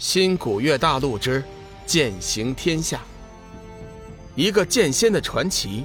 [0.00, 1.44] 新古月大陆之
[1.84, 3.02] 剑行天下，
[4.34, 5.84] 一个剑仙的传奇，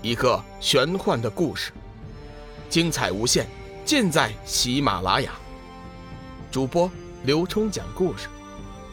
[0.00, 1.72] 一个玄幻的故事，
[2.70, 3.48] 精彩无限，
[3.84, 5.32] 尽在喜马拉雅。
[6.52, 6.88] 主播
[7.24, 8.28] 刘冲讲故事，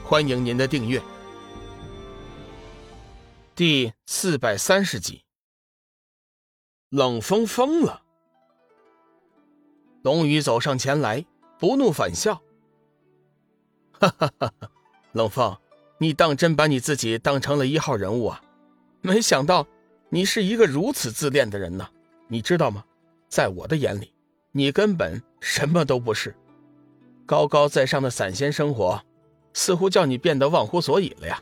[0.04, 1.00] 欢迎您的订阅。
[3.54, 5.22] 第四百三十集，
[6.90, 8.02] 冷风疯了。
[10.02, 11.24] 龙宇走上前来，
[11.60, 12.42] 不怒反笑。
[14.00, 14.54] 哈哈哈！
[15.14, 15.58] 冷风，
[15.98, 18.42] 你当真把你自己当成了一号人物啊？
[19.02, 19.66] 没想到
[20.10, 21.88] 你是一个如此自恋的人呢。
[22.28, 22.84] 你知道吗？
[23.30, 24.12] 在我的眼里，
[24.52, 26.36] 你根本什么都不是。
[27.26, 29.02] 高高在上的散仙生活，
[29.54, 31.42] 似乎叫你变得忘乎所以了呀。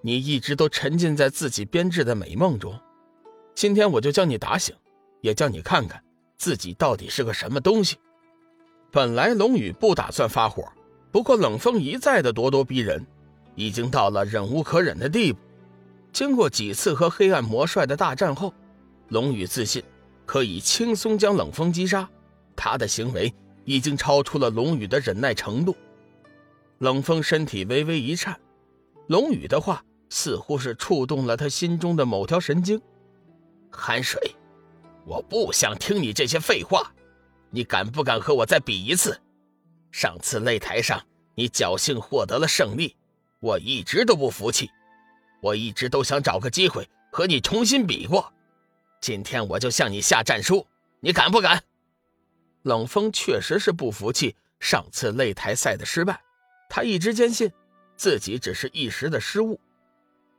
[0.00, 2.78] 你一直都沉浸在自己编织的美梦中。
[3.54, 4.74] 今天我就叫你打醒，
[5.20, 6.02] 也叫你看看
[6.38, 7.98] 自己到底是个什么东西。
[8.90, 10.64] 本来龙宇不打算发火。
[11.12, 13.04] 不过冷风一再的咄咄逼人，
[13.54, 15.38] 已经到了忍无可忍的地步。
[16.12, 18.52] 经过几次和黑暗魔帅的大战后，
[19.08, 19.82] 龙宇自信
[20.26, 22.08] 可以轻松将冷风击杀。
[22.54, 23.32] 他的行为
[23.64, 25.76] 已经超出了龙宇的忍耐程度。
[26.78, 28.38] 冷风身体微微一颤，
[29.08, 32.80] 龙宇的话似乎是触动了他心中的某条神经。
[33.70, 34.20] 寒水，
[35.04, 36.92] 我不想听你这些废话，
[37.50, 39.20] 你敢不敢和我再比一次？
[39.92, 41.00] 上次擂台上，
[41.40, 42.94] 你侥幸获得了胜利，
[43.38, 44.70] 我一直都不服气，
[45.40, 48.30] 我一直都想找个机会和你重新比过。
[49.00, 50.66] 今天我就向你下战书，
[51.00, 51.64] 你敢不敢？
[52.60, 56.20] 冷风确实是不服气上次擂台赛的失败，
[56.68, 57.50] 他一直坚信
[57.96, 59.58] 自己只是一时的失误。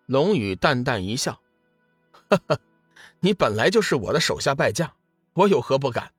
[0.06, 1.42] 龙宇淡淡一笑
[2.30, 2.60] ：“哈哈，
[3.22, 4.94] 你本来就是我的手下败将，
[5.34, 6.14] 我有何不敢？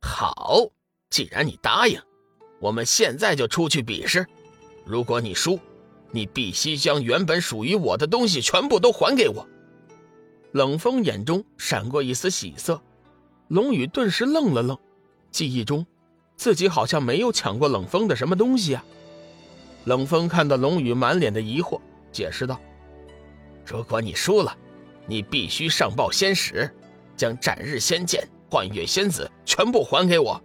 [0.00, 0.62] 好，
[1.10, 2.00] 既然你答应。”
[2.60, 4.26] 我们现在就出去比试，
[4.84, 5.58] 如果你输，
[6.10, 9.46] 你必须将原本属于我的东西全部都还给我。
[10.52, 12.80] 冷风眼中闪过一丝喜色，
[13.48, 14.76] 龙宇顿时愣了愣，
[15.30, 15.86] 记忆中
[16.36, 18.84] 自己好像没有抢过冷风的什么东西啊。
[19.84, 21.80] 冷风看到龙宇满脸的疑惑，
[22.10, 22.58] 解释道
[23.64, 24.56] ：“如果你输了，
[25.06, 26.68] 你必须上报仙使，
[27.16, 30.42] 将斩日仙剑、幻月仙子全部还给我。”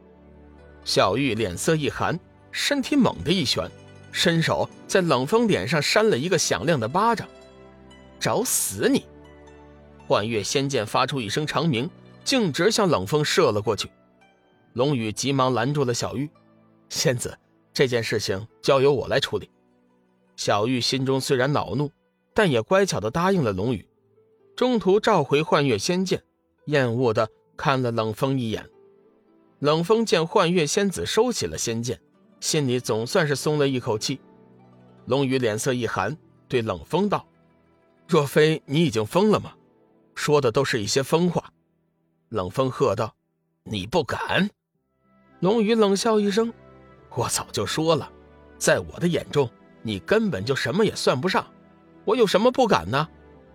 [0.85, 2.19] 小玉脸色一寒，
[2.51, 3.69] 身体猛地一旋，
[4.11, 7.27] 伸手在冷风脸上扇了一个响亮的巴掌。
[8.19, 9.05] 找死你！
[10.07, 11.89] 幻月仙剑发出一声长鸣，
[12.23, 13.89] 径直向冷风射了过去。
[14.73, 16.29] 龙宇急忙拦住了小玉
[16.89, 17.37] ：“仙子，
[17.73, 19.49] 这件事情交由我来处理。”
[20.35, 21.91] 小玉心中虽然恼怒，
[22.33, 23.87] 但也乖巧地答应了龙宇。
[24.55, 26.23] 中途召回幻月仙剑，
[26.65, 28.67] 厌恶地看了冷风一眼。
[29.63, 31.97] 冷风见幻月仙子收起了仙剑，
[32.41, 34.19] 心里总算是松了一口气。
[35.05, 36.17] 龙宇脸色一寒，
[36.49, 37.25] 对冷风道
[38.05, 39.53] ：“若非你已经疯了吗？
[40.15, 41.53] 说的都是一些疯话。”
[42.27, 43.15] 冷风喝道
[43.63, 44.49] ：“你不敢！”
[45.39, 46.51] 龙宇冷笑一声
[47.15, 48.11] ：“我早就说了，
[48.57, 49.49] 在我的眼中，
[49.81, 51.47] 你根本就什么也算不上。
[52.03, 53.07] 我有什么不敢呢？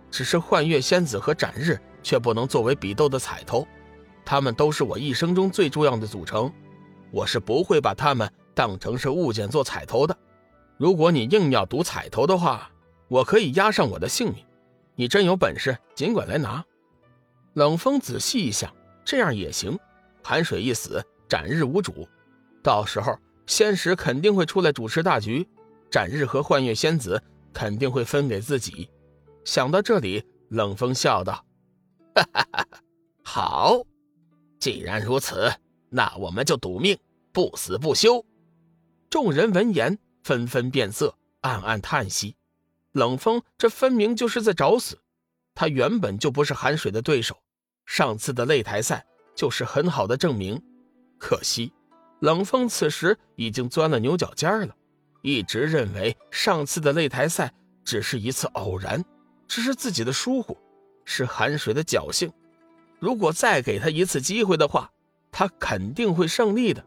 [0.09, 3.67] 只是幻月仙子和斩日却不能作为比斗的彩头。”
[4.29, 6.53] 他们都是我一生中最重要的组成，
[7.09, 10.15] 我是不会把他们当成是物件做彩头的。
[10.77, 12.69] 如果你硬要赌彩头的话，
[13.07, 14.45] 我可以押上我的性命。
[14.93, 16.63] 你真有本事，尽管来拿。
[17.53, 18.71] 冷风仔细一想，
[19.03, 19.75] 这样也行。
[20.23, 22.07] 寒水一死，斩日无主，
[22.61, 25.49] 到时候仙使肯定会出来主持大局，
[25.89, 27.19] 斩日和幻月仙子
[27.51, 28.91] 肯定会分给自己。
[29.43, 31.43] 想到这里，冷风笑道
[32.13, 32.67] ：“哈哈哈，
[33.23, 33.81] 好。”
[34.59, 35.51] 既然如此，
[35.89, 36.97] 那我们就赌命，
[37.31, 38.25] 不死不休。
[39.09, 42.35] 众人闻言纷纷变色，暗暗叹息。
[42.91, 44.99] 冷风这分明就是在找死。
[45.55, 47.37] 他原本就不是寒水的对手，
[47.85, 49.05] 上次的擂台赛
[49.35, 50.61] 就是很好的证明。
[51.17, 51.71] 可惜，
[52.19, 54.75] 冷风此时已经钻了牛角尖了，
[55.21, 59.03] 一直认为上次的擂台赛只是一次偶然，
[59.47, 60.57] 只是自己的疏忽，
[61.05, 62.31] 是寒水的侥幸。
[62.99, 64.91] 如果再给他一次机会的话，
[65.31, 66.83] 他肯定会胜利的。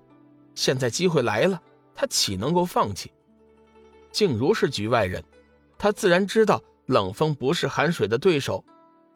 [0.54, 1.60] 现在机会来了，
[1.94, 3.10] 他岂能够放弃？
[4.10, 5.24] 静茹是局外人，
[5.78, 8.62] 他自然知道冷风不是寒水的对手。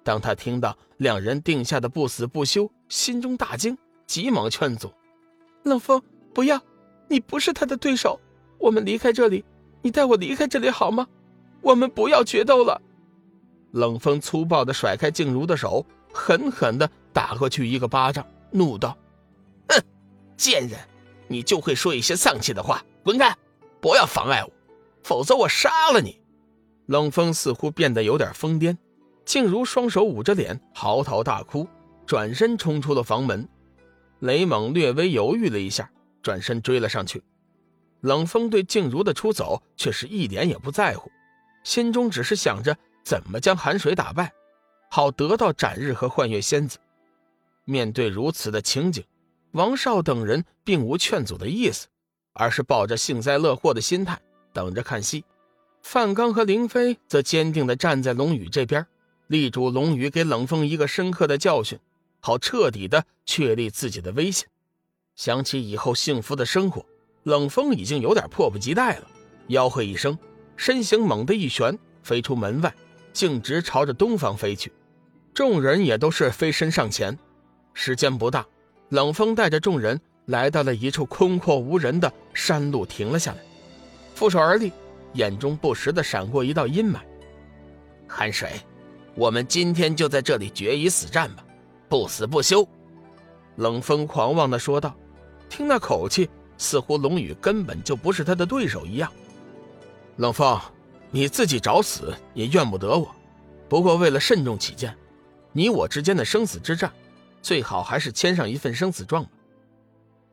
[0.03, 3.77] 当他听到两人定下的不死不休，心中大惊，
[4.07, 4.91] 急忙劝阻
[5.65, 6.03] ：“冷风，
[6.33, 6.59] 不要！
[7.09, 8.19] 你不是他的对手。
[8.59, 9.45] 我们离开这里，
[9.83, 11.07] 你带我离开这里好吗？
[11.61, 12.81] 我们不要决斗了。”
[13.73, 15.85] 冷风粗暴地甩开静茹的手。
[16.17, 18.97] 狠狠的打过去一个巴掌，怒道
[19.69, 19.81] ：“哼，
[20.37, 20.81] 贱人，
[21.29, 23.37] 你就会说一些丧气的话，滚开！
[23.81, 24.51] 不要妨碍我！
[25.05, 26.19] 否则我杀了你！
[26.87, 28.77] 冷风似乎变得有点疯癫，
[29.25, 31.69] 静茹双手捂着脸嚎啕大哭，
[32.07, 33.49] 转身冲出了房门。
[34.21, 35.91] 雷猛略微犹豫了一下，
[36.23, 37.23] 转身追了上去。
[38.01, 41.11] 冷风对静茹的出走却是一点也不在乎，
[41.65, 44.33] 心中只是想着怎么将寒水打败，
[44.89, 46.79] 好得到斩日和幻月仙子。
[47.65, 49.05] 面对如此的情景，
[49.53, 51.87] 王少等人并无劝阻的意思，
[52.33, 54.21] 而是抱着幸灾乐祸的心态
[54.53, 55.25] 等着看戏。
[55.83, 58.87] 范刚和凌飞则坚定地站在龙宇这边，
[59.27, 61.79] 力主龙宇给冷风一个深刻的教训，
[62.21, 64.47] 好彻底地确立自己的威信。
[65.15, 66.85] 想起以后幸福的生活。
[67.25, 69.09] 冷风已经有点迫不及待了，
[69.49, 70.17] 吆喝一声，
[70.57, 72.73] 身形猛地一旋，飞出门外，
[73.17, 74.71] 径直朝着东方飞去。
[75.33, 77.19] 众人也都是飞身上前。
[77.73, 78.47] 时间不大，
[78.91, 83.39] 冷风带着众人来到了一处空阔无人的山路，停了下来，
[84.15, 84.71] 负手而立，
[85.15, 86.99] 眼中不时的闪过一道阴霾。
[88.07, 88.61] 寒水，
[89.15, 91.43] 我们今天就在这里决一死战吧，
[91.89, 92.69] 不死不休！
[93.57, 94.95] 冷风狂妄的说道。
[95.49, 96.29] 听那口气。
[96.59, 99.13] 似乎龙宇根本就不是他的对手一样。
[100.17, 100.59] 冷风，
[101.11, 103.15] 你自己找死也怨不得我。
[103.69, 104.97] 不过为了慎重起见，
[105.53, 106.93] 你我之间的生死之战，
[107.43, 109.31] 最好还是签上一份生死状吧。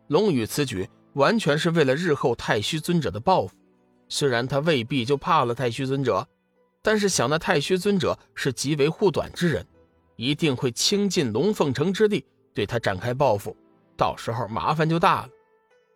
[0.07, 3.55] 龙宇此举完全是为了日后太虚尊者的报复。
[4.09, 6.27] 虽然他未必就怕了太虚尊者，
[6.83, 9.65] 但是想那太虚尊者是极为护短之人，
[10.17, 12.23] 一定会倾尽龙凤城之力
[12.53, 13.55] 对他展开报复，
[13.97, 15.29] 到时候麻烦就大了。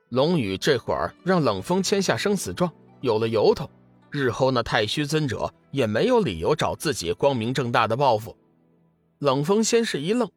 [0.10, 2.72] 龙宇这会儿让冷风签下生死状，
[3.02, 3.70] 有了由头，
[4.18, 8.36] 日后那太虚尊者也没有理由找自己光明正大的报复。
[9.20, 10.30] 冷风先是一愣，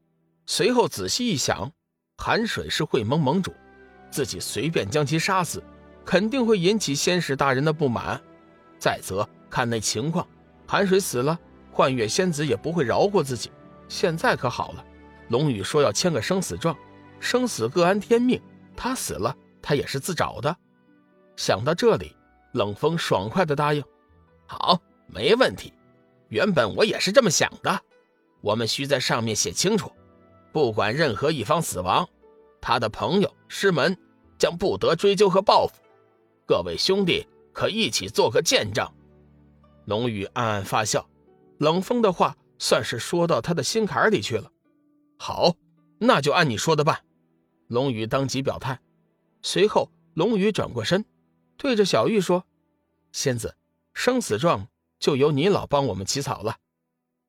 [0.46, 1.72] 随后仔细一想，
[2.18, 3.52] 寒水是会盟盟主，
[4.10, 5.62] 自己随便将其杀死，
[6.04, 8.20] 肯定会引起仙使大人的不满。
[8.78, 10.26] 再则看那情况，
[10.66, 11.38] 寒水死了，
[11.72, 13.50] 幻月仙子也不会饶过自己。
[13.88, 14.84] 现在可好了，
[15.28, 16.76] 龙宇说要签个生死状，
[17.18, 18.40] 生死各安天命，
[18.76, 19.34] 他死了。
[19.62, 20.56] 他也是自找的。
[21.36, 22.16] 想到这里，
[22.52, 23.82] 冷风爽快的答应
[24.46, 25.72] ：“好，没问题。
[26.28, 27.80] 原本我也是这么想的。
[28.40, 29.92] 我们需在上面写清楚，
[30.52, 32.08] 不管任何一方死亡，
[32.60, 33.96] 他的朋友师门
[34.38, 35.74] 将不得追究和报复。
[36.46, 38.88] 各位兄弟可一起做个见证。”
[39.86, 41.08] 龙宇暗暗发笑，
[41.58, 44.50] 冷风的话算是说到他的心坎里去了。
[45.18, 45.54] 好，
[45.98, 47.00] 那就按你说的办。
[47.66, 48.80] 龙宇当即表态。
[49.42, 51.04] 随后，龙宇转过身，
[51.60, 52.46] 对着小玉说
[53.12, 53.54] ：“仙子，
[53.92, 54.68] 生死状
[54.98, 56.56] 就由你老帮我们起草了。”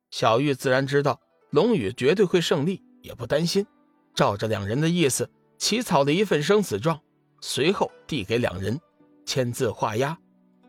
[0.10, 1.19] 小玉自然知道
[1.50, 3.68] 龙宇绝对会胜利，也不担心，
[4.16, 7.01] 照着两人的意思起草了一份生死状，
[7.42, 8.80] 随后递给两人，
[9.25, 10.18] 签字画押。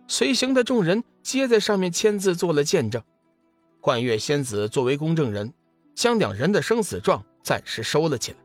[0.08, 3.00] 随行的众人皆在上面签字做了见证。
[3.80, 5.54] 幻月仙子作为公证人，
[5.94, 8.38] 将两人的生死状暂时收了起来。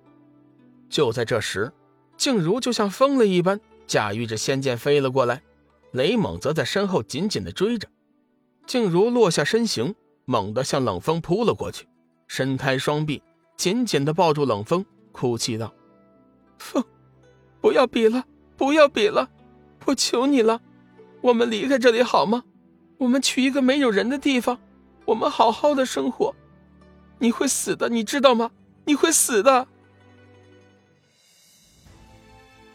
[0.91, 1.73] 就在这时。
[2.17, 5.41] 静茹就像疯了一般，驾驭着仙剑飞了过来，
[5.91, 7.87] 雷猛则在身后紧紧地追着。
[8.65, 9.95] 静茹落下身形，
[10.25, 11.87] 猛地向冷风扑了过去，
[12.27, 13.23] 伸开双臂，
[13.55, 15.73] 紧紧地抱住冷风，哭泣道
[16.59, 16.83] ：“风，
[17.61, 18.25] 不要比了，
[18.57, 19.29] 不要比了，
[19.85, 20.61] 我求你了，
[21.21, 22.43] 我们离开这里好吗？
[22.97, 24.59] 我们去一个没有人的地方，
[25.05, 26.35] 我们好好的生活。
[27.19, 28.51] 你会死的，你知道吗？
[28.85, 29.67] 你会死的。”